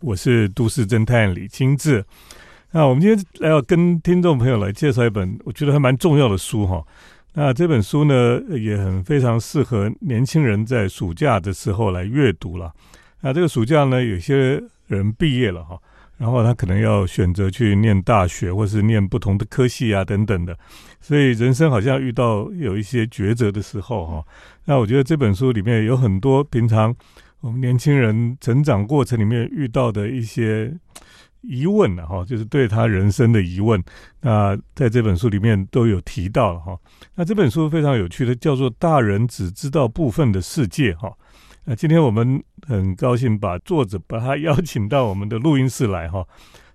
[0.00, 2.04] 我是都市侦探李清志。
[2.70, 6.82] 那我们今天来要跟听众朋友来介绍一本我觉得还蛮重要的书哈。
[7.34, 12.72] 那这本书呢，也很非常适合年轻人在暑假的时候来阅读了。
[13.20, 15.78] 那这个暑假呢，有些人毕业了哈，
[16.16, 20.56] 然后他可能要选择去念大学，或是念不同的科系啊等等的，
[21.00, 24.24] 所以人生好像遇到有一些抉择的时候哈。
[24.64, 26.94] 那我觉得这本书里面有很多平常。
[27.40, 30.72] 我们年轻人成长过程里面遇到的一些
[31.40, 33.82] 疑问呢，哈，就是对他人生的疑问。
[34.20, 36.78] 那在这本书里面都有提到了哈。
[37.14, 41.10] 那这本书非常有趣的，叫做《大人只知道部分的世界》哈。
[41.64, 46.26] 那今天我们很高兴把作者把他邀请到我们的录音室来哈。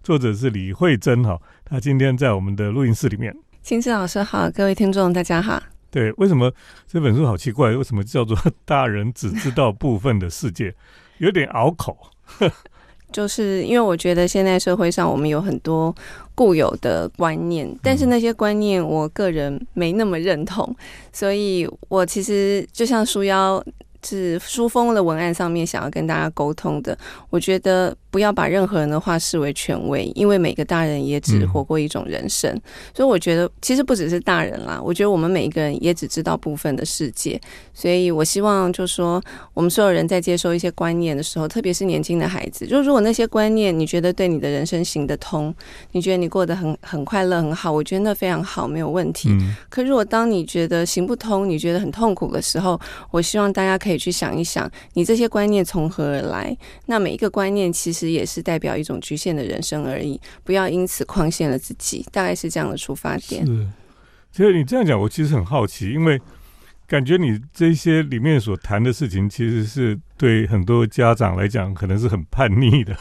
[0.01, 3.35] 作者是李慧珍哈，他今天在我们的录音室里面。
[3.61, 5.74] 青志老师好，各位听众大家好。
[5.95, 6.51] 对，为什么
[6.85, 7.71] 这本书好奇怪？
[7.71, 10.75] 为什么叫做“大人只知道部分的世界”？
[11.19, 11.97] 有点拗口。
[13.13, 15.95] 就是因为我觉得现在社会上我们有很多
[16.35, 20.75] 固有的观念，但是那些观念我个人没那么认同，
[21.13, 23.63] 所以我其实就像书腰
[24.05, 26.97] 是书封的文案上面想要跟大家沟通的，
[27.29, 27.95] 我觉得。
[28.15, 32.49] 不要把任何人的话视为权威，因为每个大人也只活过一种人生，
[32.93, 37.37] 所以我觉得其实不只是大人啦，我觉得我们每一个人也只知道部分的世界，
[37.73, 39.21] 所以我希望就说
[39.53, 45.53] 我们所有人在接受一些观念的时候，特别是年轻的孩子，就如果那些观念你觉得对你的人生行得通，
[45.91, 49.29] 你觉得你过得很很快乐很好，我觉得那非常好，没有问题。
[49.67, 52.79] 可如果当你觉得行不通，你觉得很痛苦的时候，
[53.11, 56.57] 我希望大家可以去想一想，你这些观念从何而来？
[56.85, 58.05] 那每一个观念其实。
[58.15, 63.45] 也是代表一种局限的人生而已，不要因此框限了自己，大概是这样的出发点。
[63.45, 63.67] 是，
[64.31, 66.21] 其实你这样讲，我其实很好奇，因为
[66.87, 72.95] 感觉你这些里面所谈的事情，其实是对很多家长来讲，可能是很叛逆的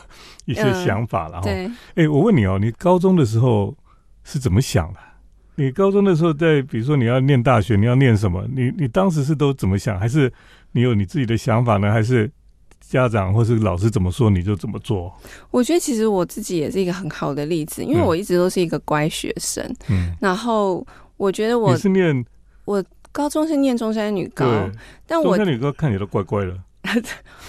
[0.46, 1.40] 一些想法了。
[1.42, 3.76] 对，哎，我问你哦，你高中的时候
[4.24, 4.98] 是怎么想的？
[5.56, 8.46] 你高中的时候，在比如说你要念大学，你要念什么？
[8.54, 9.98] 你你当时是都怎么想？
[9.98, 10.32] 还是
[10.72, 11.92] 你有你自己的想法呢？
[11.92, 12.30] 还是？
[12.86, 15.12] 家长或是老师怎么说你就怎么做。
[15.50, 19.64] 我觉得其实我自己也是一个很好的例子，因为我一直都是一个乖学生。
[19.88, 20.86] 嗯，然后
[21.16, 22.24] 我觉得我是念
[22.66, 24.46] 我高中是念中山女高，
[25.06, 26.56] 但我中山女高看起来都乖乖的。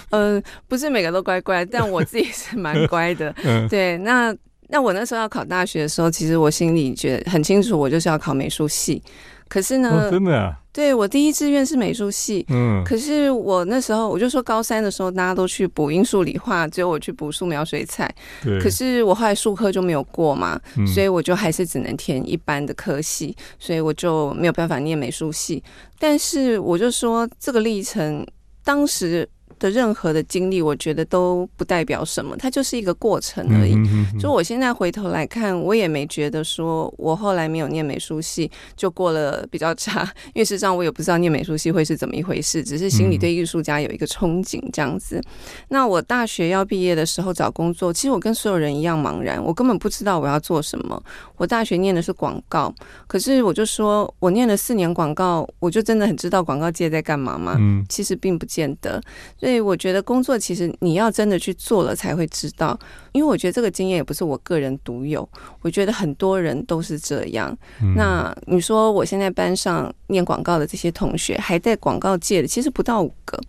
[0.08, 3.32] 嗯， 不是每个都乖乖，但我自己是蛮乖的。
[3.44, 3.98] 嗯，对。
[3.98, 4.34] 那
[4.68, 9.02] 那我那时候要考大学的时候，其实我心里觉得很清楚，我就是要考美术系。
[9.48, 18.12] 可是呢，真的啊，对我第一志愿是美术系，嗯，可是我那时候我就说高三的时候大家都去补英数理化，只有我去补素描水彩，
[18.42, 20.60] 对，可是我后来数科就没有过嘛，
[20.92, 25.62] 所以我就还是只能填一般的科系，所以我就没有办法念美术系。
[25.96, 28.26] 但是我就说这个历程
[28.64, 29.28] 当时。
[29.58, 33.76] 的任何的经历，我觉得都不代表什么，它就是一个过程而已。
[34.18, 40.02] 就我现在回头来看，我也没觉得说我后来没有念美术系就过了比较差，
[40.34, 45.22] 因为事实际上我也不知道念美术系会是怎么一回事，只是心里对艺术家有一个憧憬这样子。
[45.68, 51.02] 那我大学要毕业的时候找工作，其实我跟所有人一样茫然，我根本不知道我要做什么。
[51.36, 52.74] 我大学念的是广告，
[53.06, 57.56] 可是我就说我念了四年广告，我就真的很知道广告界在干嘛吗？
[57.58, 59.02] 嗯，其实并不见得。
[59.46, 62.76] 所以我觉得工作其实你要真的去做了才会知道，
[63.12, 65.28] 因为我觉得这个经验也不是我个人独有，
[65.62, 67.56] 我觉得很多人都是这样。
[67.94, 73.40] 那你说我现在班上念广告的这些同学还在广告界的，其实不到五个。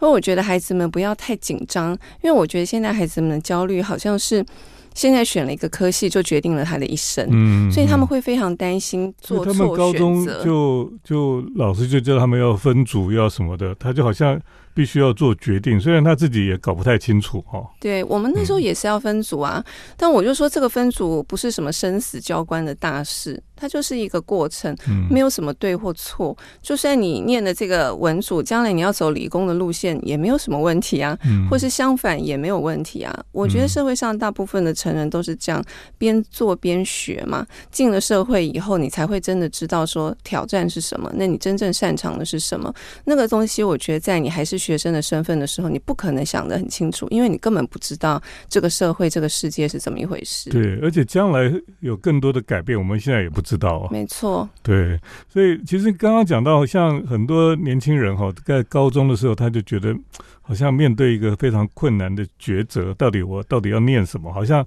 [0.00, 1.92] 所以我觉得孩子们不要太紧张，
[2.24, 4.44] 因为我觉得现在孩子们的焦虑好像是。
[4.94, 10.26] 现在选了一个科系，就决定了他的一生，嗯，所以他们会非常担心做错高中。
[10.42, 14.40] 就就老师就叫他们要分组，要什么的，他就好像
[14.76, 17.64] 必须要做决定，虽然他自己也搞不太清楚哈。
[17.80, 19.64] 对我们那时候也是要分组啊，
[19.96, 23.42] 但我就说这个分组不是什么生死交关的大事。
[23.56, 24.76] 它就是一个过程，
[25.10, 26.36] 没有什么对或错。
[26.60, 31.18] 就算你念的这个文组，将来你要走理工的路线，也没有什么问题啊。
[31.50, 33.24] 或是相反也没有问题啊。
[33.32, 35.64] 我觉得社会上大部分的成人都是这样，
[35.96, 37.46] 边做边学嘛。
[37.70, 41.10] 进了社会以后，你才会真的知道说挑战是什么。
[41.14, 42.70] 那你真正擅长的是什么？
[43.04, 50.50] 那个东西，我觉得在你还是学生的身份的时候，你不可能想得很清楚，因为你根本不知道这个社会、这个世界是怎么一回事。
[50.50, 51.50] 对，而且将来
[51.80, 53.45] 有更多的改变，我们现在也不。
[53.46, 59.96] 知道啊，没错，对，所以其实刚刚讲到，像很多年轻人哈，在高中的时候，他就觉得
[60.42, 64.32] 好像面对一个非常困难的抉择，到底我到底要念什么？
[64.32, 64.66] 好像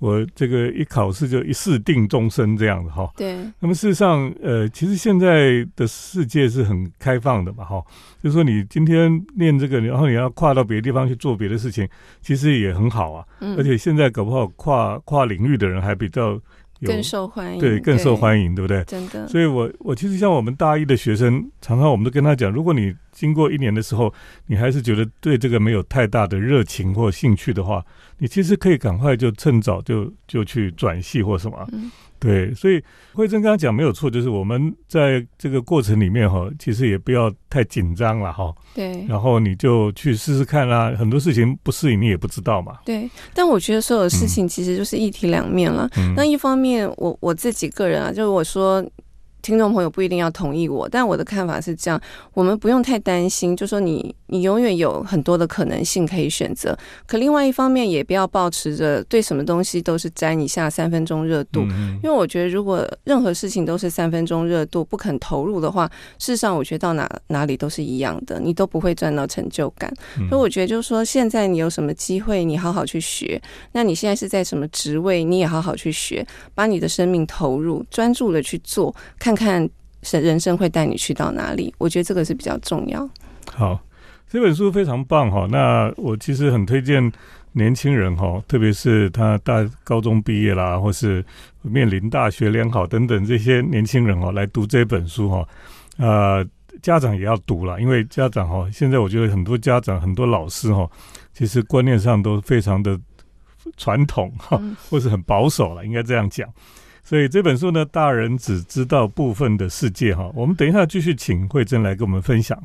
[0.00, 3.08] 我这个一考试就一试定终身这样子哈。
[3.16, 3.36] 对。
[3.60, 7.80] 那么事实上，呃，其实现在的世界是很开放的嘛，哈。
[8.20, 11.88] 就是说，你今天念这个，然后你要跨到别的地方去做别的事情，
[12.20, 13.24] 其实也很好啊。
[13.38, 13.56] 嗯。
[13.56, 16.40] 而且现在搞不好跨跨领域的人还比较。
[16.84, 18.84] 更受欢迎，对，更受欢迎，对不对？
[18.84, 19.26] 真的。
[19.28, 24.12] 所以，我我其实像我们大一的学生，常常我们都跟他讲，如果你经过一年的时候，
[24.46, 27.82] 你还是觉得对这个没有太大的热情或兴趣的话，
[28.18, 31.66] 你其实可以赶快就趁早就就去转系或什么。
[32.18, 32.82] 对，所以
[33.12, 38.54] 慧珍刚刚讲没有错，就是我们在这个过程里面哈，其实也不要太紧张了哈。
[38.74, 39.04] 对。
[39.06, 42.78] 然后你就去试试看啦，很多事情不适应你也不知道嘛。
[42.84, 43.08] 对。
[43.32, 45.88] 但我觉得所有事情其实就是一体两面了。
[46.14, 48.84] 那一方面，我我自己个人啊，就是我说。
[49.46, 52.00] 听众朋友不一定要同意我，但我的看法是这样：
[52.34, 56.76] 我们不用太担心，就说你你永远有很多的可能性可以选择。
[57.06, 61.60] 可另外一方面，也不要保持着对什么东西都是沾一下三分钟热度，
[62.02, 65.88] 因为我觉得如果任何事情都是三分钟热度，不肯投入的话，
[66.18, 69.88] 事实上我觉得到哪哪里都是一样的，你都不会赚到成就感。
[70.28, 73.40] 所以我觉得就是说，现在你有什么机会，你好好去学；
[73.70, 79.35] 那你现在是在什么职位，你也好好去学，把你的生命投入，专注的去做，看。
[79.36, 79.68] 看
[80.02, 81.74] 人人生会带你去到哪里？
[81.78, 83.08] 我觉得这个是比较重要。
[83.52, 83.78] 好，
[84.28, 85.46] 这本书非常棒哈。
[85.50, 87.12] 那我其实很推荐
[87.52, 91.24] 年轻人哈，特别是他大高中毕业啦，或是
[91.62, 95.48] 面临大学联考等等这些年轻人哦，来读这本书哈。
[95.98, 96.46] 呃，
[96.82, 100.88] 家长也要读了，因为家长哈，现在我觉得很多家长、很多老师哈，
[101.32, 102.98] 其实观念上都非常的
[103.76, 104.60] 传统哈，
[104.90, 106.46] 或是很保守了，应该这样讲。
[107.08, 110.28] 所以这本书呢，大人只知道部分的世界哈。
[110.34, 112.60] 我们等一下继续请慧珍来跟我们分享。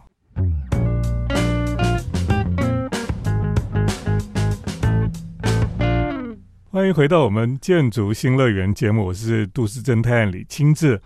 [6.71, 10.99] 欢迎回到我们建筑新乐园节目，我是都市侦探李清志。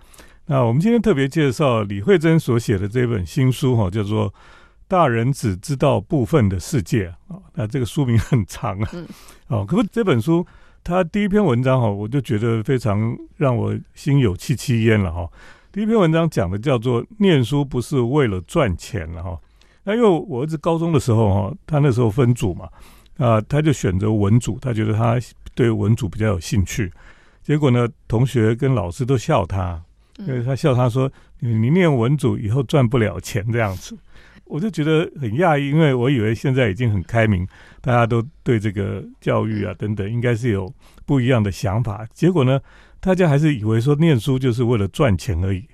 [0.45, 4.31] 那我们今天特别介绍李慧珍所写的这本新书哈，叫做
[4.87, 7.41] 《大人只知道部分的世界》啊。
[7.55, 8.89] 那这个书名很长啊，
[9.47, 10.47] 哦，可不这本书。
[10.85, 15.27] 他第一篇文章哈，我就觉得非常让我心有戚戚焉了哈。
[15.71, 19.35] 第一篇文章讲的叫做“念书不是为了赚钱”了哈。
[19.83, 22.69] 那因为我儿子高中的时候哈，他那时候分组嘛，
[23.17, 25.19] 啊，他就选择文组，他觉得他
[25.55, 26.93] 对文组比较有兴趣。
[27.41, 29.81] 结果呢，同学跟老师都笑他，
[30.19, 31.11] 因为他笑他说
[31.41, 33.97] ：“你念文组以后赚不了钱这样子。”
[34.45, 37.47] 我就觉得很讶异，因为我以为现在已经很开明，
[37.81, 40.71] 大家都对这个教育啊等等，应该是有
[41.05, 42.07] 不一样的想法。
[42.13, 42.59] 结果呢，
[42.99, 45.65] 大家还是以为说念书就是为了赚钱而已。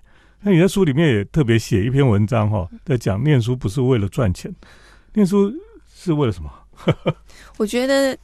[0.42, 4.54] 那你在书里面也特别写一篇文章哈，在讲念书不是为了赚钱，
[5.14, 5.54] 念书
[5.94, 6.52] 是为了什么？
[7.58, 8.18] 我觉得。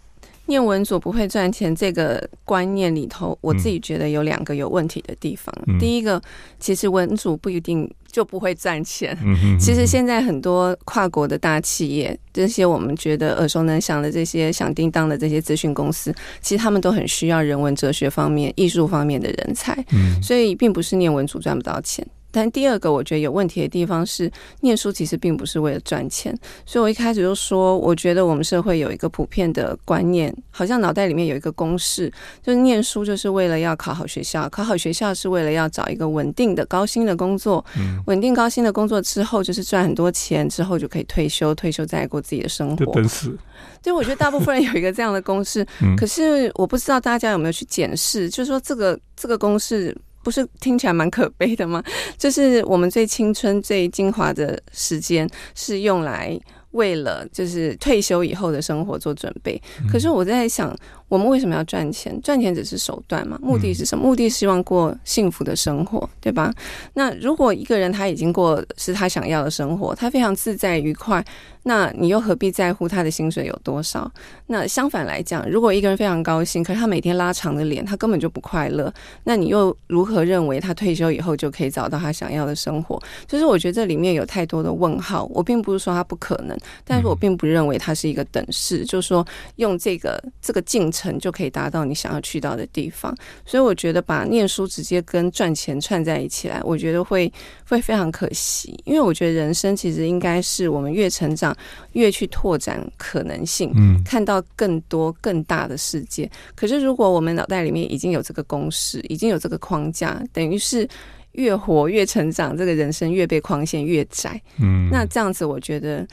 [0.50, 5.54] 念文组不会赚钱这个观念里头，我自己觉得有两个有问题的地方。
[5.78, 6.22] 第一个，
[6.58, 7.86] 其实文组不一定
[8.18, 9.16] 就不会赚钱。
[9.60, 16.12] 其实现在很多跨国的大企业，这些我们觉得耳熟能详的这些响叮当的这些咨询公司，
[16.42, 19.78] 其实他们都很需要人文哲学方面、艺术方面的人才。
[20.19, 22.04] 所以，并不是念文组赚不到钱。
[22.38, 24.31] 但第二个我觉得有问题的地方是，
[24.62, 26.38] 念书其实并不是为了赚钱。
[26.68, 32.13] 所以我一开始就说，我觉得我们社会有一个普遍的观念，好像脑袋里面有一个公式，
[32.44, 37.66] 就是念书就是为了要考好学校，考好学校是为了要找一个稳定的、高薪的工作。
[38.06, 42.86] 稳定高薪的工作之后，就是赚很多钱，之后就可以退休，退休再过自己的生活。
[42.94, 43.36] 等死。
[43.81, 45.66] 对我觉得大部分人有一个这样的公式，
[45.98, 49.98] 可是我不知道大家有没有去检视，就是说这个这个公式。
[50.27, 51.81] 不是听起来蛮可悲的吗？
[52.19, 56.38] 就是我们最青春、最精华的时间是用来
[56.72, 59.57] 为了就是退休以后的生活做准备。
[59.89, 60.77] 可是我在想。
[61.10, 62.20] 我们为什么要赚钱？
[62.22, 63.40] 赚钱只是手段嘛？
[63.42, 64.04] 目的是什么？
[64.04, 66.54] 目的希望过幸福的生活，对吧？
[66.94, 71.24] 那如果一个人他已经过是他想要的生活，他非常自在愉快，
[71.64, 74.12] 那你又何必在乎他的薪水有多少？
[74.48, 83.02] 那相反来讲，如果一个人非常高兴，可是他每天拉长的脸，他根本就不快乐，那你又如何认为他退休以后就可以找到他想要的生活？
[83.26, 85.24] 就是我觉得这里面有太多的问号。
[85.34, 90.92] 我并不是说他不可能，但是我并不认为它是一个等式，就是说用这个这个进。
[90.98, 97.32] 成就可以达到你想要去到的地方，所以我觉得把念书直接跟赚钱串在一起来，我觉得会
[97.70, 98.75] 会非常可惜。
[98.86, 101.56] 因为我觉得人生其实应该是我们越成长
[101.94, 106.30] 越去拓展可能性，嗯，看到更多更大的世界。
[106.56, 110.88] 可是如果我们脑袋里面已经有这个公式，已经有这个框架，等于是
[111.34, 116.08] 越活越成长，这个人生越被框限越窄，嗯，那这样子我觉得。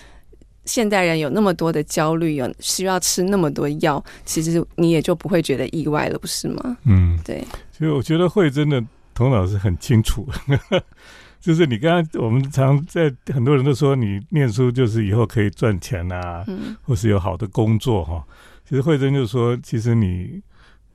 [0.64, 6.76] 现代人有那么多的焦虑，有需要吃那么多药，其实你也就不会觉得意外了，不是吗？
[6.84, 7.44] 嗯，对。
[7.70, 8.82] 所以我觉得慧真的
[9.14, 10.28] 头脑是很清楚，
[11.40, 18.24] 就是你刚刚我们常在很多人都说你念书就是以后可以赚钱啊，嗯，或是有好的工作哈。
[18.68, 20.40] 其实慧珍就说，其实你。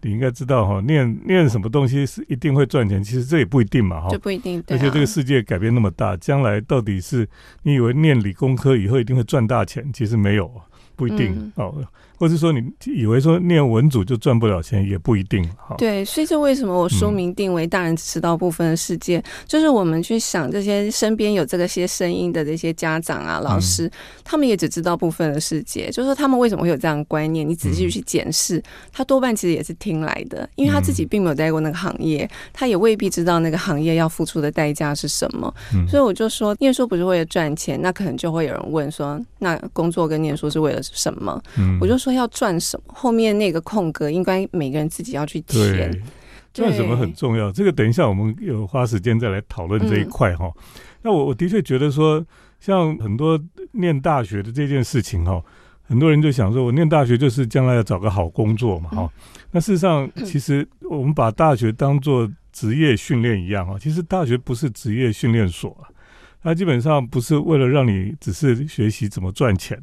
[0.02, 4.64] 你应该知道哈，念念什么东西是一定会赚钱，其实这也不一定嘛哈，就不一定。
[4.70, 7.28] 而且这个世界改变那么大，将来到底是
[7.64, 10.50] 你以为念理工科以后一定会赚大钱，其实没有，
[10.96, 11.84] 不一定哦。
[12.20, 15.74] 或者说你以为说念文组就赚不了钱，也不一定哈。
[15.78, 23.90] 对，所以这为什么我书名定为“大人只知道部分的世界”，就是我们去想这些身边有这个些声音的这些家长啊、老师，
[24.26, 25.90] 他们也只知道部分的世界。
[25.92, 27.48] 就是说，他们为什么会有这样的观念？
[27.48, 28.62] 你仔细去检视，
[28.92, 35.54] 他多半其实也是听来的，因为他自己并没有待过那个行业，他也未必知道那个行业要付出的代价是什么。
[35.88, 41.42] 所以我就说，念书不是为了赚钱，那可能就会有人问说，那工作跟念书是为了什么？
[41.80, 42.09] 我就说。
[42.14, 42.94] 要赚什么？
[42.94, 45.92] 后面那个空格应该每个人自己要去填。
[46.52, 47.52] 赚什么很重要。
[47.52, 50.52] 这个等一下我们有花时间再来讨论这一块哈。
[51.04, 52.26] 那我我的确觉得说，
[52.60, 53.40] 像很多
[53.74, 55.42] 念大学的这件事情哈，
[55.84, 59.10] 很多人就想说，我念大学就是将来要找个好工作嘛哈。
[59.52, 63.78] 那事实上，其实我们把大学当做职业训练一样哈。
[63.80, 65.78] 其实大学不是职业训练所，
[66.42, 69.82] 它基本上不是为了让你只是学习怎么赚钱。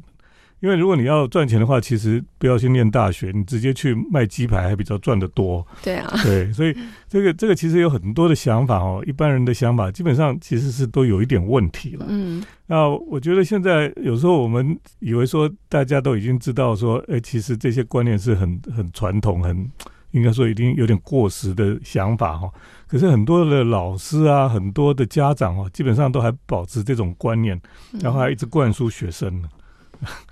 [0.59, 5.65] 因为如果你要赚钱的话，其实不要去念大学，你直接去卖鸡排还比较赚得多。
[5.83, 6.75] 对啊，对，所以
[7.07, 12.05] 这个这个其实有很多的想法哦，一般人的想法基本上其实是都有一点问题了。
[12.09, 19.69] 嗯，那我觉得现在有时候我们以为说大家都已经知道说，哎，其实这些观念是很很传统，很
[20.11, 22.49] 应该说已经有点过时的想法哈。
[22.87, 27.61] 可是很多的老师啊，很多的家长哦，基本上都还保持这种观念，
[28.01, 29.47] 然后还一直灌输学生呢。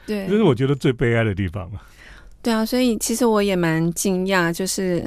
[0.06, 1.70] 对， 这是我觉得最悲哀的地方
[2.42, 5.04] 对啊，所以其实我也蛮惊讶，就是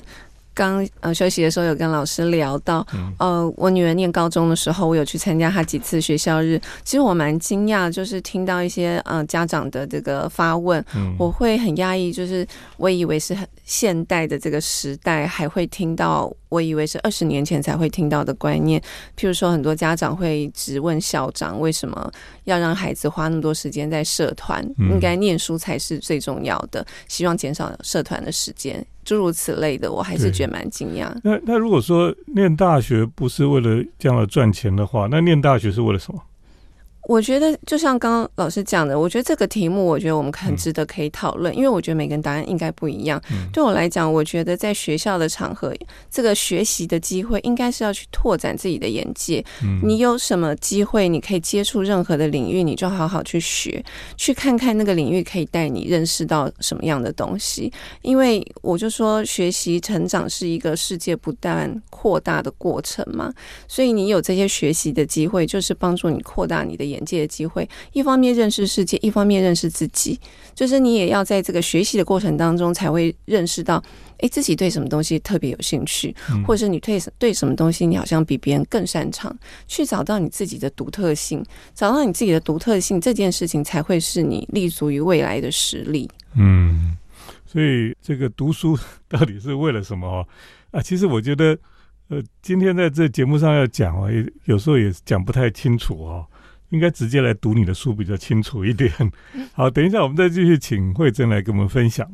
[0.53, 2.85] 刚呃休息的时候有跟老师聊到，
[3.19, 6.61] 呃，我女儿念高中的时候，我有去参加她几次学校日。
[6.83, 10.85] 其实我蛮惊讶，就是听到一些呃家长的这个发问，
[11.17, 12.45] 我会很压抑，就是
[12.77, 13.47] 我以为是很。
[13.65, 18.81] 现代的这个时代还会听到，我以为是二十年前才会听到的观念。
[19.17, 22.11] 譬如说，很多家长会直问校长，为什么
[22.45, 24.65] 要让孩子花那么多时间在社团？
[24.79, 31.15] 应该念书才是最重要的，希望减少社团的时间，诸如此类的，我还是觉得蛮惊讶。
[31.23, 36.23] 那那如果说念大学不是为了这样的赚钱的话，那念大学是为了什么？
[37.09, 43.19] 我觉得就像刚刚老师讲的，我觉得这个题目，我觉得我们很值得可以讨论，因为我觉得每个人答案应该不一样。
[43.51, 45.75] 对我来讲，我觉得在学校的场合，
[46.11, 49.43] 这个学习的机会应该是要去拓展自己的眼界。
[49.83, 53.83] 你有什么机会，你可以接触任何的领域，你就好好去学，
[54.19, 57.73] 去看看那个领域可以带你认识到什么样的东西。
[58.03, 63.33] 因为我就说，学习成长是一个世界不断扩大的过程嘛，
[63.67, 66.98] 所以你有这些学习的机会，就是帮助你扩大你的眼。
[66.99, 70.19] 眼界的机会，一方面认识世界，一方面认识自己。
[70.55, 73.81] 就是你也要在这个学习的过程当中，才会认识到，
[74.19, 76.13] 哎，自己对什么东西特别有兴趣，
[76.45, 79.35] 或者是你对对什么东西，你好像比别人更擅长，
[79.69, 86.11] 去找到你自己的独特性，找到你自己的独特性，这件事情才会是你立足于未来的实力。
[86.35, 86.97] 嗯，
[87.47, 88.77] 所以这个读书
[89.09, 90.27] 到底是为了什么？
[90.73, 91.57] 啊，其实我觉得，
[92.09, 94.11] 呃，今天在这节目上要讲啊，
[94.47, 96.27] 有时候也讲不太清楚哦。
[96.71, 98.93] 应该直接来读你的书比较清楚一点。
[99.53, 102.07] 好，等一下我们再继续请慧珍来跟我们分享。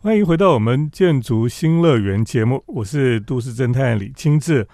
[0.00, 4.66] 欢迎回到我们建筑新乐园节目，我是都市侦探李清志。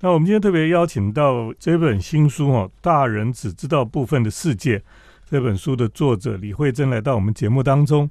[0.00, 4.78] 那我们今天特别邀请到这本新书哦，《大人只知道部分的世界》
[5.28, 8.08] 这本书的作者李慧珍来到我们节目当中。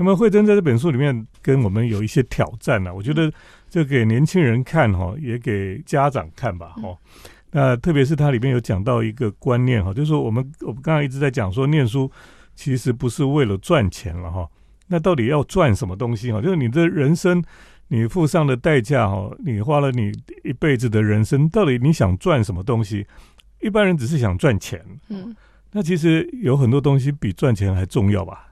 [0.00, 3.30] 那么慧珍在这本书里面跟我们有一些挑战呢，我觉得。
[3.70, 6.98] 就给年轻人看哈，也给家长看吧哈。
[7.52, 12.10] 那特别是它里面有讲到一个观念哈，就是说我们我们刚刚一直在讲说，念书
[12.56, 14.44] 其实不是为了赚钱了哈。
[14.88, 16.40] 那到底要赚什么东西哈？
[16.40, 17.40] 就是你的人生，
[17.86, 20.10] 你付上的代价哈，你花了你
[20.42, 23.06] 一辈子的人生，到底你想赚什么东西？
[23.60, 25.32] 一般人只是想赚钱，嗯，
[25.70, 28.48] 那其实有很多东西比赚钱还重要吧。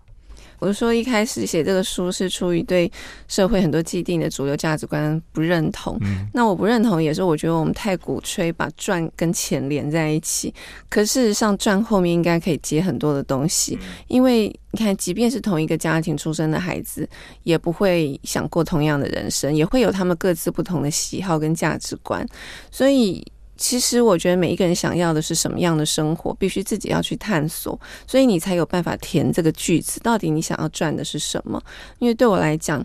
[0.59, 2.91] 我就说一开始写这个书是出于对
[3.27, 5.97] 社会很多既定的主流价值观不认同。
[6.03, 10.53] 嗯，那我不认同也是我觉得我们太鼓吹把赚跟钱连在一起。
[10.88, 17.09] 可事实上赚后面应该可以接很多的东西，因为你看，即便是同一个家庭出生的孩子，
[17.43, 22.27] 也不会想过同样的人生，也会有他们各自不同的喜好跟价值观。
[22.71, 23.25] 所以。
[23.59, 29.99] 其实我觉得每一个人想要的是什么样的生活，必须自己要去探索，所以你才有办法填这个句子。
[30.00, 31.61] 到底你想要赚的是什么？
[31.99, 32.81] 因为对我来讲，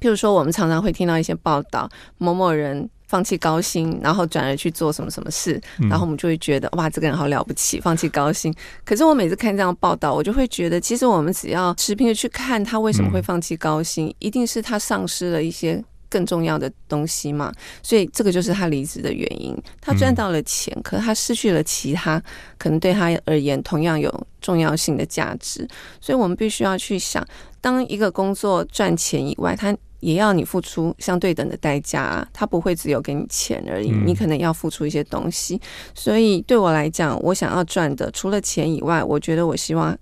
[0.00, 8.54] 譬如说，我们常常会听到一些报道，某某人放弃高薪，然后转而去做什么什么事，然后我们就会觉得哇，这个人好了不起，放弃高薪。
[8.84, 15.84] 可是我每次看这样报道，我就会觉得，其实我们只要持平的去看他为什么会放弃高薪，一定是他丧失了一些。
[16.14, 17.52] 更重要的东西嘛，
[17.82, 19.52] 所以这个就是他离职的原因。
[19.80, 22.22] 他赚到了钱，可是他失去了其他
[22.56, 24.08] 可能对他而言同样有
[24.40, 25.66] 重要性的价值。
[26.00, 27.26] 所以我们必须要去想，
[27.60, 32.28] 当一个工作赚钱以外，他也要你付出相对等的代价啊。
[32.32, 35.60] 他不会只有给你钱而已，你可能要付出一些东西。
[35.94, 39.98] 所以对我来讲，我想要赚的除了钱以外，我觉得我希望。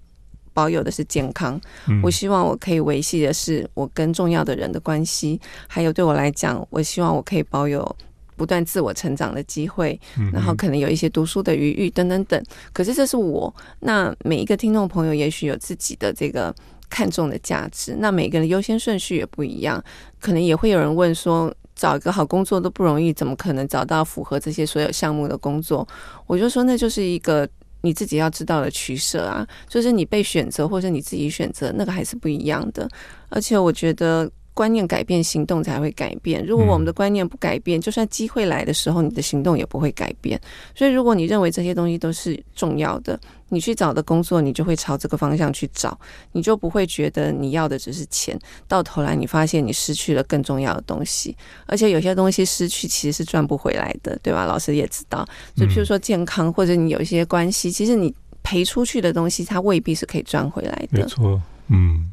[0.55, 1.61] 保有的是健康，
[2.03, 7.97] 我希望我可以维系的是我跟重要的人的关系，还有对我来讲，我希望我可以保有
[8.37, 9.99] 不断自我成长的机会，
[10.33, 12.43] 然后可能有一些读书的余裕等等等。
[12.73, 16.55] 可是这是我，那每一个听众朋友也许有自己的这个
[16.91, 19.83] 看重的价值，那每个人优先顺序也不一样，
[20.21, 25.87] 可能也会有人问说，找一个好工作都不容易，怎么可能找到符合这些所有项目的工作？
[26.27, 27.49] 我就说，那就是一个。
[27.83, 32.89] 你自己要知道的取舍啊，就是你被选择或者你自己选择，那个还是不一样的。
[33.29, 34.31] 而且我觉得。
[34.55, 36.45] 观念改变，行动才会改变。
[36.45, 40.39] 如果我们的观念不改变，就算机会来的时候，你的行动也不会改变。
[40.75, 43.19] 所以，如果你认为这些东西都是重要的，
[43.53, 45.97] 你去找的工作，你就会朝这个方向去找，
[46.33, 48.37] 你就不会觉得你要的只是钱。
[48.67, 54.47] 到头来，你发现你失去了更重要的东西，而且有些东西失去其实是赚不回来的，对吧？
[54.47, 61.01] 老师也知道，就譬如说健康，或者你有一些关系，其实你赔出去的东西，它未必是可以赚回来的。
[61.01, 62.11] 没错，嗯。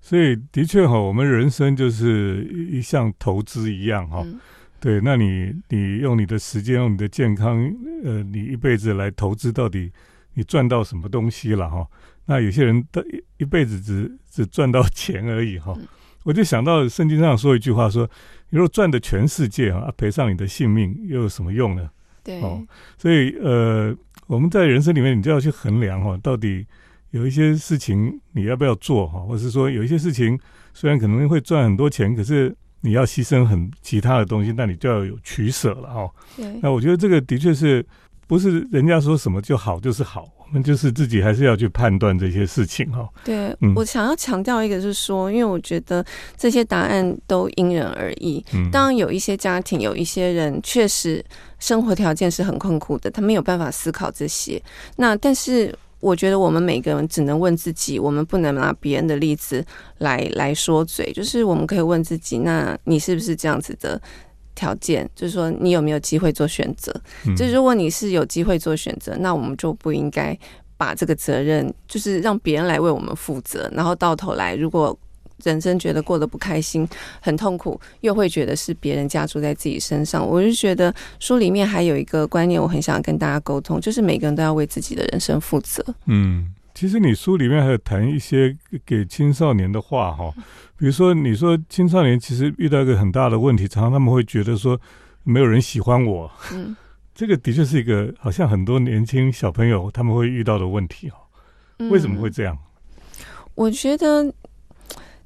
[0.00, 4.24] 所以的确哈，我们人生就是一项投资一样哈。
[4.80, 7.58] 对，那你你用你的时间，用你的健康，
[8.04, 9.90] 呃，你一辈子来投资，到底
[10.34, 11.86] 你赚到什么东西了哈？
[12.26, 15.74] 那有些人的一一辈子只只赚到钱而已哈。
[16.24, 18.08] 我就想到圣经上说一句话说：，
[18.50, 21.88] 你若赚的全世界啊，赔上你的性命又有什么用呢？
[22.22, 22.62] 对，哦，
[22.96, 26.66] 所以呃，我们在人生里面，你就要去衡量哈，到底。
[27.12, 30.38] 有一些事情你要不要做哈，或者是说有一些事情
[30.74, 36.10] 虽然可能会赚很多钱，可是你要牺牲很其他的东西，那你就要有取舍了哈。
[36.60, 37.82] 那我觉得这个的确是
[38.28, 43.08] 不是人家说什么就好就是好，我们就是自己还是要去判断这些事情哈。
[43.24, 46.04] 对，我想要强调一个是说，因为我觉得
[46.36, 48.44] 这些答案都因人而异。
[48.70, 51.24] 当然有一些家庭有一些人确实
[51.58, 54.62] 生活条件是很困苦的，他没有办法思考这些。
[54.94, 55.74] 那但是。
[56.00, 59.66] 我觉得我们每个人只能问自己，我们不能拿别人的例子
[59.98, 61.12] 来来说嘴。
[61.12, 64.00] 就是我们可以问自己，那你是不是这样子的
[64.58, 65.08] 条件？
[65.14, 66.92] 就是说，你有没有机会做选择？
[67.36, 70.36] 就如果你是有机会做选择，那我们就不应该
[70.76, 73.70] 把这个责任，就是让别人来为我们负责。
[73.72, 74.96] 然后到头来，如果
[75.44, 76.86] 人生觉得过得不开心、
[77.20, 80.26] 很痛苦，又会觉得是别人加注在自己身上。
[80.26, 85.84] 我就觉得书里面还有一个观念，我很想跟大家沟通，就是每个人都要为自己的人生负责。
[86.06, 90.32] 嗯，其实你书里面还有谈一些给青少年的话哈，
[90.78, 94.80] 比如说你说青少年其实遇到一个很大的问题，常常他们会觉得说
[95.24, 96.30] 没有人喜欢我。
[96.52, 96.76] 嗯，
[97.12, 101.14] 这个的确是一个好像很多年轻小朋友他们会遇到的问题哦。
[101.90, 102.56] 为什么会这样？
[103.56, 104.32] 我觉得。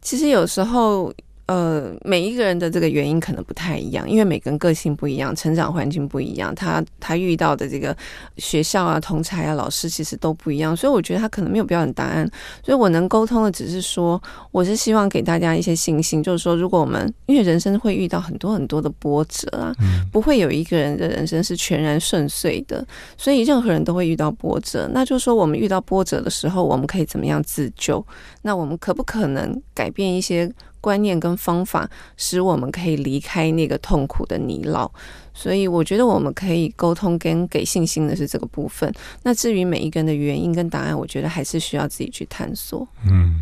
[0.01, 1.12] 其实有时候。
[1.53, 7.95] 呃，每一个人的这个原因可能不太一样，因为每个人个性不一样，成长环境不一样，他他遇到的这个
[8.38, 12.27] 学校啊、同才啊、老师其实都不一样，所以我觉得他可能没有标准答案。
[12.65, 14.19] 所以我能沟通的只是说，
[14.51, 19.75] 我是希望给大家一些信心，就是说，如果我们因为人生会遇到很多很多的波折啊，
[20.11, 22.83] 不会有一个人的人生是全然顺遂的，
[23.19, 24.88] 所以任何人都会遇到波折。
[24.95, 28.03] 那就是说，我们遇到波折的时候，我们可以怎么样自救？
[28.41, 30.51] 那我们可不可能改变一些？
[30.83, 34.90] 观念跟方法，使我们可以离开那个痛苦的泥淖。
[35.33, 38.92] 所以，我觉得我们可以沟通跟给信心的是这个部分。
[39.23, 42.87] 那至于每一个人的原因跟答案，我觉得还是需要自己去探索。
[43.11, 43.40] 嗯，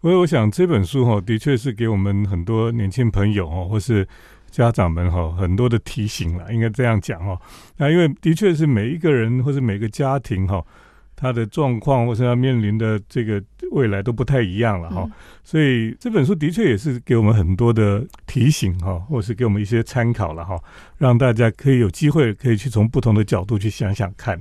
[0.00, 4.06] 所以我想这本书哈，的确是给我们很多年轻朋友哈，或是
[4.52, 6.52] 家长们哈，很多的提醒了。
[6.52, 7.36] 应该这样讲哈。
[7.78, 10.64] 那因为的确是每一个人或是每个家庭哈，
[11.20, 15.04] 他的状况或是他面临的这个未来都不太一样了哈，
[15.42, 20.56] 所以这本书的确也是给我们很多的提醒哈，或是给我们一些参考了哈，
[20.96, 24.40] 让大家可以有机会可以去从不同的角度去想想看。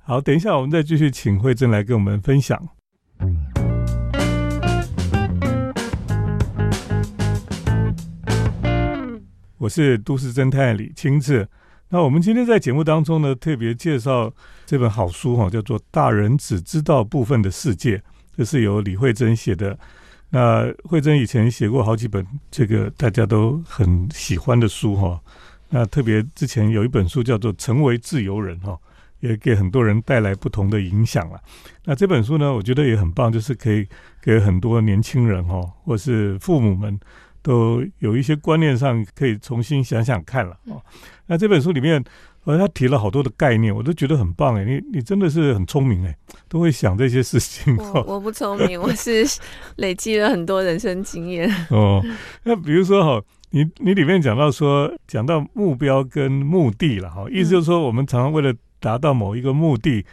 [0.00, 2.68] 好，等一下我们再继续请慧珍来跟我们分享。
[9.58, 11.46] 我是都市侦探李清志。
[11.90, 14.30] 那我们今天在节目当中呢，特别介绍
[14.66, 17.96] 这本好书哈，叫做《大人只知道部分的世界》，
[18.36, 19.78] 这是由李慧珍写的。
[20.28, 25.18] 那慧珍以前写过好几本这个大家都很喜欢的书哈。
[25.70, 28.78] 那特别之前有一本书叫做《成为自由人》哈，
[29.20, 31.40] 也给很多人带来不同的影响了。
[31.86, 33.88] 那这本书呢，我觉得也很棒，就是可以
[34.20, 37.00] 给很多年轻人哈，或是父母们。
[37.42, 40.82] 都有一些观念上可以重新想想看了哦。
[41.26, 42.02] 那这本书里面，
[42.44, 44.64] 呃，他提了好多的概念，我都觉得很棒哎。
[44.64, 46.16] 你你真的是很聪明哎，
[46.48, 47.76] 都会想这些事情。
[47.76, 49.24] 我我不聪明， 我是
[49.76, 51.50] 累积了很多人生经验。
[51.70, 52.02] 哦，
[52.44, 60.04] 那比如说哈，你你里面讲到说，讲到目标跟目的了哈，意思就是说，我们常常为了达到某一个目的。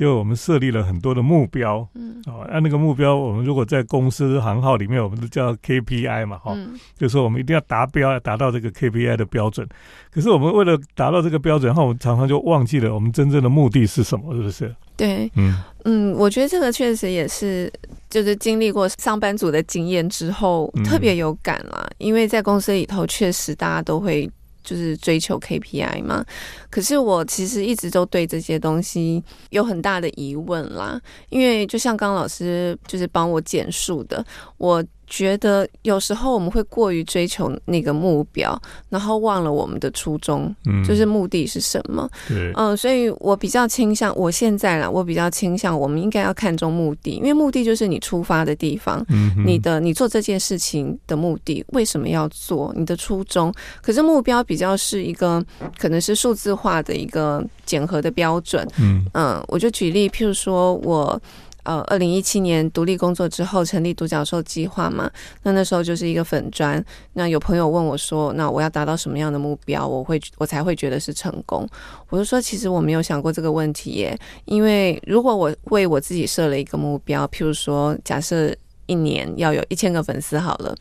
[0.00, 6.56] 就我们设立了很多的目标，嗯，哦，按那个目标，我们如果在公司行号里面，我们都叫 KPI 嘛，哈，
[6.96, 9.68] 就说我们一定要达标，要达到这个 KPI 的标准。
[10.10, 14.74] 可是我们为了达到这个标准，后我们常常就忘记了我们真正的目的是什么，是不是？
[14.96, 17.70] 对，嗯嗯，我觉得这个确实也是，
[18.08, 21.86] 就是经历过上班族的经验之后，特别有感啦。
[21.98, 24.30] 因为在公司里头，确实大家都会。
[24.70, 26.24] 就是追求 KPI 嘛，
[26.70, 34.24] 可是我其实一直都对这些东西有很大的疑问啦，因为就像刚老师就是帮我简述的，
[34.58, 34.84] 我。
[35.10, 42.08] 觉得有时候我们会过于追求那个目标，然后忘了我们的初衷，嗯，就是目的是什么？
[42.28, 52.72] 对，嗯，所以我比较倾向，我现在啦，我比较倾向，我们应该要看重目的，因为目的就是你出发的地方，嗯，你的你做这件事情的目的，为什么要做？
[52.76, 53.52] 你的初衷。
[53.82, 55.44] 可是目标比较是一个
[55.76, 61.20] 可能是数字化的一个检核的标准，嗯嗯，我就举例，譬如说我。
[61.64, 65.10] 呃，二零一七年独立工作之后，成立独角兽计划嘛。
[65.42, 66.82] 那那时候就是一个粉砖。
[67.12, 71.68] 那有朋友问我说：“那我要达到什么样的目标，我会我才会觉得是成功？”
[72.08, 74.18] 我就说：“其实我没有想过这个问题耶。
[74.44, 78.54] 因为如果我为我自己设了一个目标，譬如说，假设
[78.86, 80.74] 一年要有一千个粉丝好了。”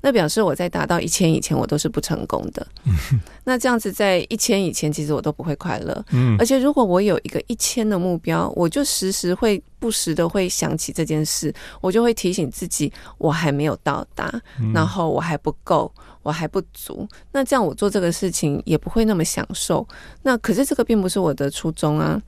[0.00, 2.66] 那表示我在达到一千以前，我都是不成功的。
[3.44, 6.04] 那这样子，在一千以前，其实我都不会快乐。
[6.12, 14.32] 嗯，而且如果我有一个一千的目标，我就时时会不时的会想起这件事，我就会提醒自己，我还没有到达，
[14.72, 17.08] 然后我还不够，我还不足。
[17.32, 19.86] 那这样我做这个事情也不会那么享受。
[20.22, 22.20] 那可是这个并不是我的初衷啊。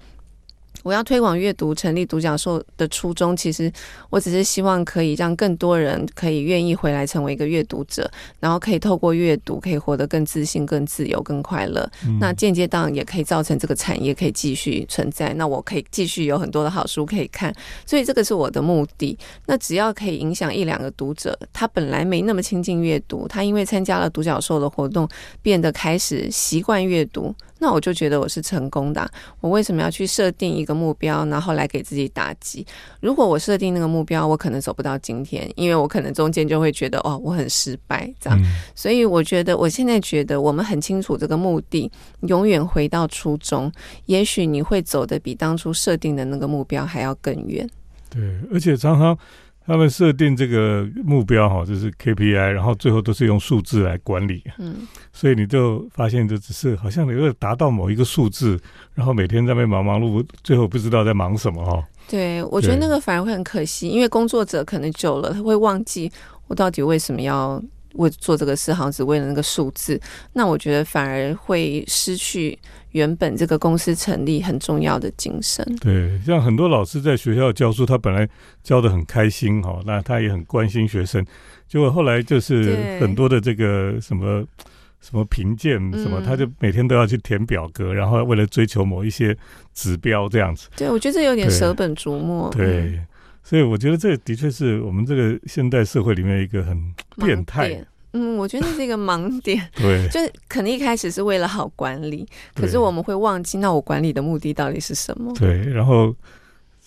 [0.83, 3.71] 我要推广阅读，成立独角兽的初衷，其实
[4.09, 11.87] 我只是希望可以让更多人可以愿意回来成为一个阅读者，然后可以透过阅读，可以活得更自信、更自由、更快乐。
[12.19, 15.35] 那间接当然也可以造成这个产业可以继续存在。
[15.35, 17.55] 那我可以继续有很多的好书可以看，
[17.85, 19.19] 所以这个是我的目的。
[19.47, 25.07] 那只要可以影响一两个读者，他本来没那么亲近阅读，他因为参加了独角兽的活动，
[25.43, 27.35] 变得开始习惯阅读。
[27.61, 29.09] 那我就觉得我是成功的。
[29.41, 32.67] 我为什么要去设定一个目标，然后来给自己打击？
[33.01, 38.43] 如果我设定那个目标，我可能走不到今天，因为我可能中间就会觉得哦，我很失败这样。
[38.75, 41.89] 所以我觉得，我现在觉得我们很清楚这个目的，
[42.23, 43.71] 永远回到初衷，
[44.07, 47.69] 也许你会走的比当初设定的那个目标还要更远。
[48.09, 48.21] 对，
[48.53, 49.17] 而且常常。
[49.71, 54.43] 他们设定这个目标哈，就是 KPI，然后最后都是用数字来管理。
[54.59, 54.79] 嗯，
[55.13, 58.59] 所以你就发现，这只是好像你为了达到某一个数字，
[58.95, 61.87] 然后每天在那忙忙碌碌，最后不知道在忙什么哈。
[62.09, 66.11] 对，我觉得那个反而会很可惜，因为工作者可能久了，他会忘记
[66.49, 70.01] 我到底为什么要为做这个事，好像只为了那个数字。
[70.33, 72.59] 那我觉得反而会失去。
[72.93, 75.65] 原本这个公司成立很重要的精神。
[75.81, 78.29] 对，像很多老师在学校教书，他本来
[78.63, 81.25] 教的很开心哈，那他也很关心学生，
[81.69, 84.45] 结果后来就是很多的这个什么
[85.01, 89.37] 什么评鉴什么，他就每天都要去填表格，然后为了追求某一些
[89.73, 90.69] 指标这样子。
[90.77, 92.51] 对，我觉得这有点舍本逐末。
[92.51, 93.01] 对，
[93.43, 97.85] 所以我觉得这的确是我们这个现代社会里面一个很变态。
[98.13, 99.67] 嗯，我觉得是一个盲点。
[99.77, 105.33] 对，就是可能一开始是为了好管理，可是我们会忘记，那我管理的目的到底是什么？
[105.35, 106.15] 对，然后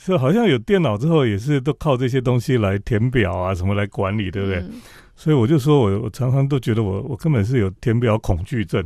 [0.06, 4.64] 就好像有电脑之后，也是都靠这些东西来填表啊，什么来管理，对不对？
[5.16, 8.84] 所以我就说我我常常都觉得我我根本是有填表恐惧症。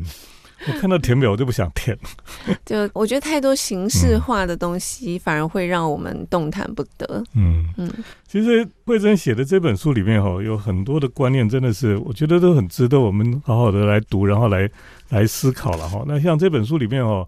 [0.66, 1.98] 我看到填表我就不想填。
[2.66, 7.24] 就我觉得太多形式化的东西，反而会让我们动弹不得。
[7.36, 7.92] 嗯嗯，
[8.28, 14.70] 其实慧珍写的这本书里面哈，有很多的观念，真的是我觉得都很值得我们好好的来读，然后来
[15.10, 16.04] 来思考了哈。
[16.08, 17.28] 那像这本书里面哦，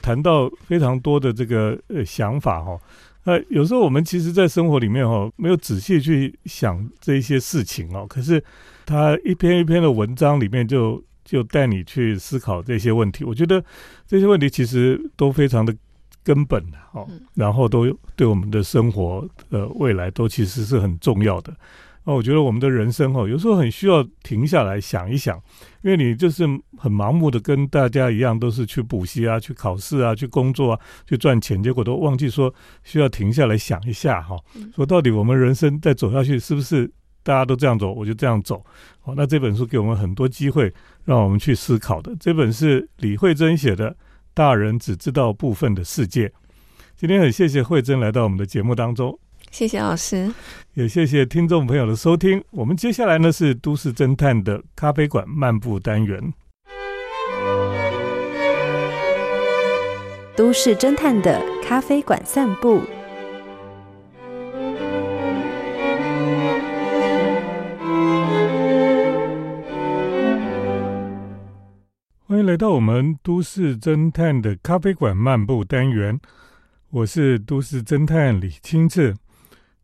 [0.00, 2.78] 谈到非常多的这个呃想法哈。
[3.24, 8.04] 那有时候我们其实，在生活里面哈，没有仔细去想这一些事情哦。
[8.08, 8.42] 可是，
[8.84, 11.00] 他一篇一篇的文章里面，就
[11.32, 13.24] 就带你去思考这些问题。
[13.24, 13.64] 我觉得
[14.06, 15.74] 这些问题其实都非常的
[16.22, 21.56] 根本的哦，然后都对我们的生活呃未来都其实是很重要的。
[22.04, 25.40] 那我觉得我们的人生哦，有时候很需要停下来想一想，
[25.80, 26.44] 因为你就是
[26.76, 32.52] 很盲目的跟大家一样，都是去补习啊、去考试啊、去工作啊、去赚钱，结果都忘记说
[32.84, 34.36] 需要停下来想一下哈，
[34.76, 36.90] 说到底我们人生再走下去，是不是
[37.22, 38.64] 大家都这样走，我就这样走？
[39.00, 40.72] 好，那这本书给我们很多机会，
[41.04, 42.12] 让我们去思考的。
[42.18, 43.90] 这本是李慧珍写的
[44.34, 46.28] 《大人只知道部分的世界》。
[46.96, 49.18] 今天很谢谢慧珍来到我们的节目当中。
[49.50, 50.32] 谢谢老师，
[50.74, 52.42] 也谢谢听众朋友的收听。
[52.50, 56.32] 我们接下来呢是都市侦探的咖啡馆漫步单元。
[60.34, 62.80] 都市侦探的咖啡馆散步，
[72.32, 76.18] 欢迎来到我们都市侦探的咖啡馆漫步单元。
[76.88, 79.14] 我是都市侦探李清志。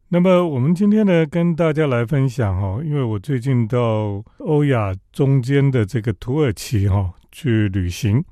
[0.09, 8.25] 那么我们今天呢，跟大家来分享哈，因为我最近到欧亚中间的这个土耳其哈去旅行，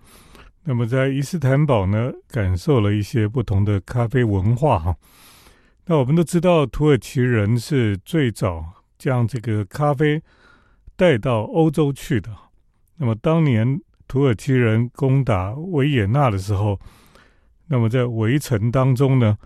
[0.65, 4.97] 那么在伊斯坦堡呢，感受了一些不同的咖啡文化哈。
[5.85, 8.65] 那我们都知道，土耳其人是最早
[8.97, 10.23] 将这个咖啡
[10.97, 12.31] 带到欧洲去的。
[12.99, 16.79] 那么当年土耳其人攻打维也纳的时候，
[17.67, 19.37] 那么在围城当中呢，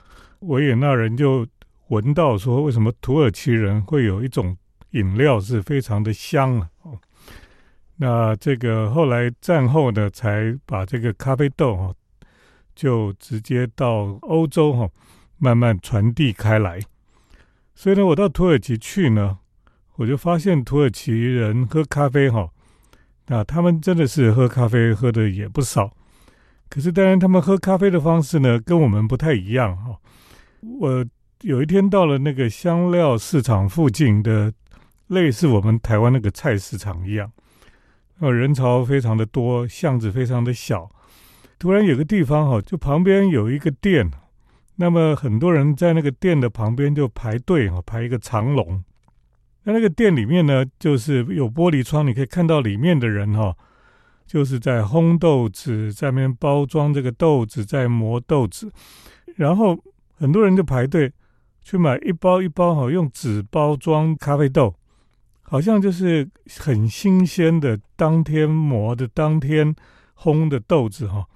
[0.41, 1.47] 维也纳人就
[1.89, 4.57] 闻到说，为什么土耳其人会有一种
[4.91, 6.69] 饮料是非常的香啊？
[7.97, 11.95] 那这个后来战后呢，才把这个咖啡豆哈，
[12.75, 14.89] 就直接到欧洲哈，
[15.39, 16.81] 慢慢传递开来。
[17.75, 19.39] 所以呢，我到土耳其去呢，
[19.97, 22.51] 我就发现土耳其人喝咖啡哈，
[23.31, 25.91] 啊他们真的是喝咖啡喝的也不少。
[26.69, 29.97] 可是当然，他们喝咖啡的方式呢，跟我们不太一样哈。
[30.79, 31.05] 我。
[31.43, 34.53] 有一天到了那个香料市场附近的，
[35.07, 37.33] 类似我们台湾那个菜市场一样，
[38.19, 40.91] 呃，人潮非常的多，巷子非常的小。
[41.59, 44.11] 突然有个地方哈，就旁边有一个店，
[44.77, 48.85] 那么很多人在那个店的旁边就排队哈，排一个长龙。
[49.73, 53.57] 那个店里面呢，就是有玻璃窗，你可以看到里面的人哈，
[54.27, 58.71] 就是在烘豆子，在面包装这个豆子，在磨豆子，
[59.37, 59.79] 然后
[60.17, 61.13] 很多人就排队。
[61.63, 64.75] 去买一包一包哈，用纸包装咖啡豆，
[65.43, 66.27] 好像就是
[66.59, 69.73] 很新鲜的，当天磨的、当天
[70.17, 71.27] 烘的豆子哈，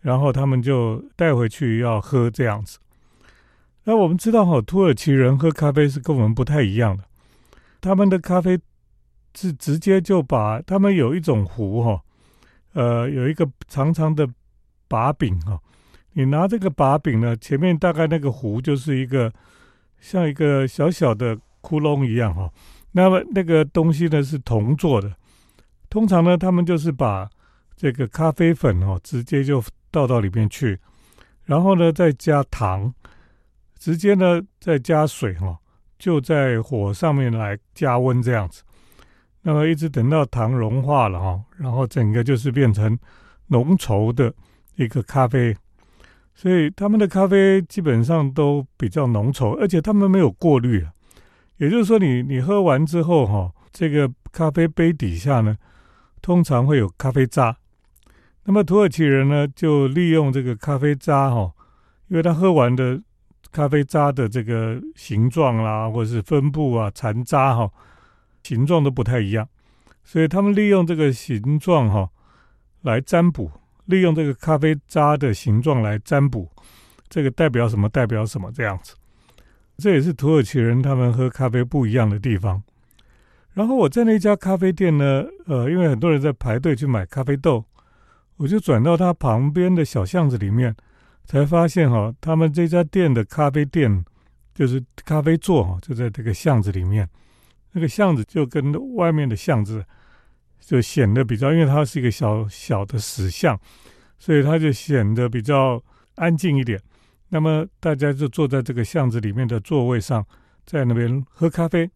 [0.00, 2.78] 然后他们就带回去要喝这样子。
[3.84, 7.04] 那我们知道哈，土耳其人喝咖啡是跟我们不太一样的，
[7.84, 8.58] 他们的咖啡
[9.34, 12.00] 是直接就把他们有一种壶哈，
[12.72, 14.26] 呃，有一个长长的
[14.88, 15.60] 把柄哈，
[16.14, 19.30] 你拿这个把柄呢，前面大概那个壶就是一个。
[20.00, 22.52] 像一个小小的窟窿一样哈，
[22.92, 25.10] 那么那个东西呢是铜做的，
[25.88, 27.26] 通常呢他们就是把
[27.74, 30.78] 这个咖啡粉哦直接就倒到里面去，
[31.44, 32.92] 然后呢再加糖，
[33.78, 35.58] 直接呢再加水哈，
[36.04, 38.62] 就在火上面来加温这样子，
[39.40, 42.98] 那么一直等到糖融化了哈，然后整个就是变成
[43.46, 44.30] 浓稠的
[44.76, 45.56] 一个咖啡。
[46.34, 50.86] 所以他们的咖啡基本上都比较浓稠，而且他们没有过滤
[51.56, 55.56] 也就是说，你你喝完之后哈，这个咖啡杯底下呢，
[56.20, 57.56] 通常会有咖啡渣。
[58.44, 61.50] 那么土耳其人呢，就利用这个咖啡渣哈，
[62.08, 63.00] 因为他喝完的
[63.54, 67.70] 咖啡渣的这个形状啦，或者是分布啊、残渣哈，
[68.42, 69.48] 形状都不太一样，
[70.02, 72.10] 所以他们利用这个形状哈
[72.82, 73.48] 来占卜。
[73.86, 76.50] 利用这个咖啡渣的形状来占卜，
[77.10, 77.86] 这个代表什么？
[77.86, 78.50] 代表什么？
[78.50, 78.94] 这样子，
[79.76, 82.62] 这也是土耳其人他们喝咖啡不一样的地方。
[83.52, 87.62] 然后我在那家咖啡店呢，呃，因为很多人在排队去买咖啡豆，
[88.38, 90.74] 我就转到他旁边的小巷子里面，
[91.24, 94.04] 才发现哈，他们这家店的咖啡店
[94.54, 97.08] 就是咖啡座哈，就在这个巷子里面。
[97.72, 99.84] 那个巷子就跟外面的巷子
[100.60, 103.58] 就显得比较，因为它是一个小小的石巷，
[104.18, 105.82] 所以它就显得比较
[106.14, 106.80] 安静一点。
[107.30, 110.24] 那么大家就坐在这个巷子里面的座位上，
[110.64, 111.90] 在那边喝咖啡。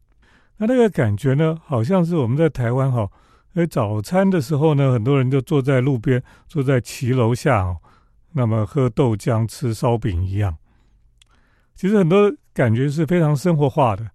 [0.56, 3.08] 那那个感觉呢，好像是我们在台湾哈，
[3.54, 7.76] 在早餐的时候呢，很多人就坐在路边，坐在骑楼下哦，
[8.32, 10.56] 那么喝豆浆、吃烧饼一样。
[11.74, 14.10] 其实很多感觉是非常生活化的，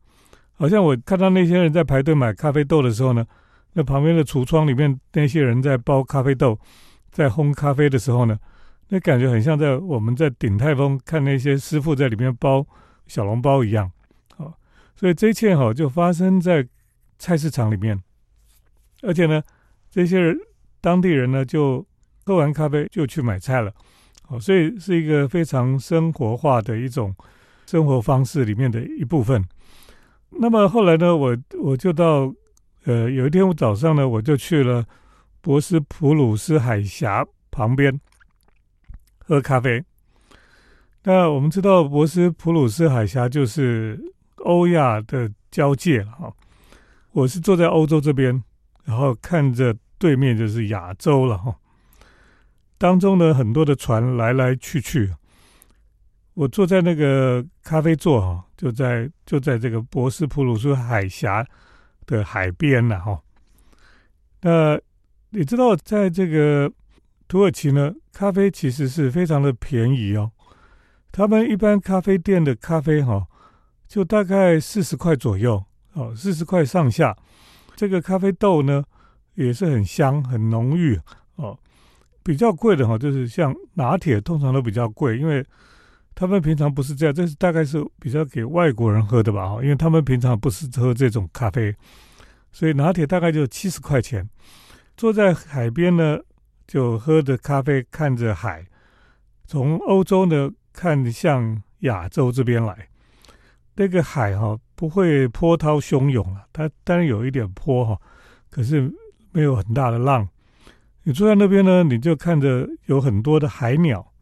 [0.54, 3.26] 好像我看到那些人在排队买咖啡豆的时候呢，
[3.71, 6.60] 那旁边的橱窗里面那些人在包咖啡豆，
[7.12, 8.38] 在烘咖啡的时候呢，
[8.89, 12.65] 那感觉很像在我们在鼎泰丰看那些师傅在里面包
[13.08, 13.89] 小笼包一样。
[14.36, 14.54] 好，
[14.95, 16.67] 所以这一切哈就发生在
[17.17, 17.97] 菜市场里面，
[19.04, 19.41] 而且呢，
[19.89, 20.38] 这些人
[20.82, 21.86] 当地人呢就
[22.26, 23.73] 喝完咖啡就去买菜了，
[24.39, 27.15] 所以是一个非常生活化的一种。
[27.65, 29.43] 生活方式里面的一部分。
[30.30, 32.32] 那么后来呢，我我就到
[32.84, 34.86] 呃，有一天我早上呢，我就去了
[35.39, 37.98] 博斯普鲁斯海峡旁边
[39.26, 39.82] 喝咖啡。
[41.04, 43.98] 那我们知道，博斯普鲁斯海峡就是
[44.39, 46.34] 欧亚的交界了哈。
[47.13, 48.43] 我是坐在欧洲这边，
[48.84, 51.56] 然后看着对面就是亚洲了哈。
[52.84, 55.10] 当中呢，很多的船来来去去。
[56.34, 61.48] 我坐在那个咖啡座哈，就在就在这个博斯普鲁斯海峡
[62.06, 63.22] 的海边了哈。
[64.41, 64.78] 那
[65.30, 66.69] 你知道，在这个
[67.30, 70.30] 土耳其呢，咖啡其实是非常的便宜哦。
[71.10, 73.26] 他们一般咖啡店的咖啡哈，
[73.88, 77.15] 就大概四十块左右哦，四十块上下。
[77.78, 78.84] 这个咖啡豆呢，
[79.36, 81.00] 也是很香很浓郁。
[82.23, 85.45] 比较贵的哈，就是像拿铁，通常都比较贵，因为。
[86.15, 89.49] 他们平常不是这样，这是大概是比较给外国人喝的吧？
[89.49, 91.75] 哈，因为他们平常不是喝这种咖啡，
[92.51, 94.29] 所以拿铁大概就七十块钱。
[94.95, 96.19] 坐在海边呢，
[96.67, 98.63] 就喝着咖啡，看着海，
[99.47, 102.88] 从欧洲呢看向亚洲这边来。
[103.73, 107.99] 那个海哈不会波涛汹涌啊，它当然有一点波哈，
[108.51, 108.88] 可是
[109.31, 110.29] 没有很大的浪。
[111.04, 114.13] 你坐在那边呢，你就看着有很多的海鸟，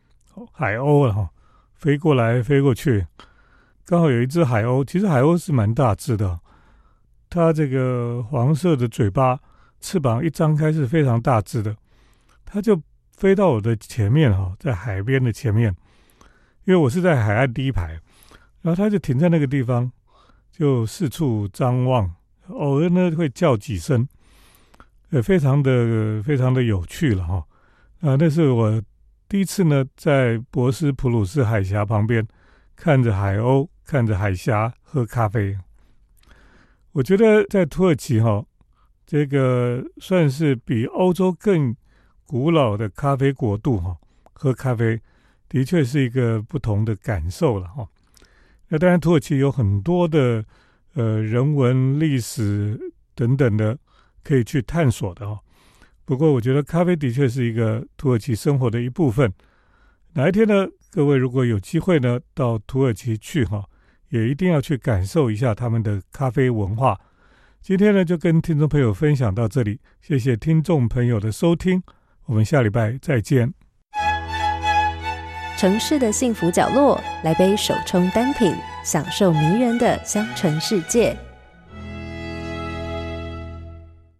[0.52, 1.30] 海鸥了哈。
[1.76, 3.08] 飞过来飞过去，
[3.86, 4.84] 刚好有一只海鸥。
[4.86, 6.40] 其实海鸥是蛮大只的，
[7.30, 9.40] 它这个黄色的嘴巴、
[9.80, 11.76] 翅膀一张开是非常大只的。
[12.46, 12.80] 它就
[13.12, 15.76] 飞到我的前面哈，在海边的前面，
[16.66, 18.00] 因为我是在海岸第一排，
[18.62, 19.92] 然后它就停在那个地方，
[20.52, 22.12] 就四处张望，
[22.50, 24.08] 偶尔呢会叫几声，
[25.12, 27.46] 呃，非常的非常的有趣了哈。
[28.02, 28.82] 啊，那是我。
[29.30, 32.28] 第一次呢，在博斯普鲁斯海峡旁边，
[32.76, 35.58] 看着海鸥，看着海峡，喝咖啡。
[36.92, 38.44] 我觉得在土耳其哈，
[39.06, 41.74] 这个算是比欧洲更
[42.26, 43.96] 古老的咖啡国度哈，
[44.34, 45.00] 喝咖啡
[45.48, 47.88] 的确是一个不同的感受了哈。
[48.68, 50.44] 那当然，土耳其有很多的
[50.94, 52.78] 呃人文、历史
[53.16, 53.80] 等等的
[54.24, 55.40] 可以去探索的哦。
[56.06, 59.32] 不过，我觉得咖啡的确是一个土耳其生活的一部分。
[60.14, 60.68] 哪一天呢？
[60.92, 63.64] 各位如果有机会呢，到土耳其去哈，
[64.10, 67.00] 也一定要去感受一下他们的咖啡文化。
[67.62, 71.82] 今天呢，就跟听众朋友分享到这里，谢谢听众朋友的收听，
[72.26, 73.54] 我们下礼拜再见。
[75.58, 78.54] 城市的幸福角落，来杯手冲单品，
[78.84, 81.16] 享受迷人的香醇世界。